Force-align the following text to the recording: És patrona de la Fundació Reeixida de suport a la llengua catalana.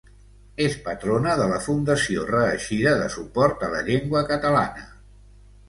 És 0.67 0.77
patrona 0.87 1.35
de 1.41 1.45
la 1.51 1.59
Fundació 1.65 2.25
Reeixida 2.31 2.95
de 3.03 3.13
suport 3.19 3.69
a 3.69 3.73
la 3.77 3.85
llengua 3.93 4.27
catalana. 4.35 4.91